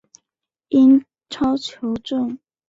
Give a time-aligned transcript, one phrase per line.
[0.69, 2.39] 英超球证